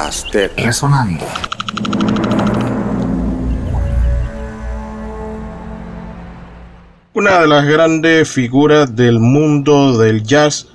Podcast 0.00 0.32
de 0.32 0.48
Resonando. 0.56 1.26
Una 7.12 7.40
de 7.40 7.46
las 7.46 7.66
grandes 7.66 8.30
figuras 8.30 8.96
del 8.96 9.20
mundo 9.20 9.98
del 9.98 10.22
jazz 10.22 10.68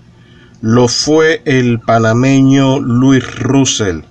lo 0.62 0.88
fue 0.88 1.42
el 1.46 1.80
panameño 1.80 2.80
Luis 2.80 3.40
Russell, 3.40 4.02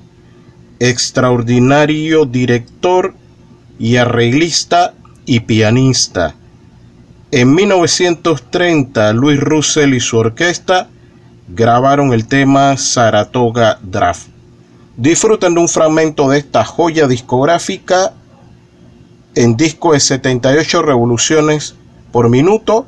extraordinario 0.81 2.25
director 2.25 3.15
y 3.79 3.99
arreglista 3.99 4.95
y 5.27 5.41
pianista. 5.41 6.35
En 7.31 7.55
1930, 7.55 9.13
Luis 9.13 9.39
Russell 9.39 9.95
y 9.95 10.01
su 10.01 10.19
orquesta 10.19 10.89
grabaron 11.47 12.13
el 12.13 12.27
tema 12.27 12.77
Saratoga 12.77 13.79
Draft. 13.81 14.34
Disfruten 14.97 15.55
de 15.55 15.61
un 15.61 15.69
fragmento 15.69 16.29
de 16.29 16.39
esta 16.39 16.65
joya 16.65 17.09
discográfica 17.09 18.13
en 19.35 19.57
disco 19.57 19.93
de 19.93 19.99
78 19.99 20.83
revoluciones 20.83 21.75
por 22.13 22.29
minuto 22.29 22.87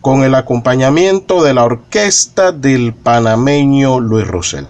con 0.00 0.22
el 0.22 0.34
acompañamiento 0.34 1.42
de 1.42 1.52
la 1.52 1.64
orquesta 1.64 2.52
del 2.52 2.94
panameño 2.94 4.00
Luis 4.00 4.26
Rosell. 4.26 4.66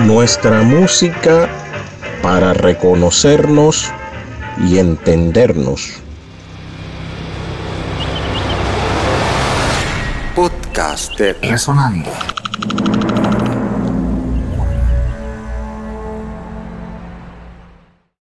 Nuestra 0.00 0.62
música 0.62 1.48
para 2.22 2.52
reconocernos 2.52 3.90
y 4.58 4.78
entendernos. 4.78 6.02
Podcast 10.34 11.18
de 11.18 11.32
Resonando. 11.34 12.10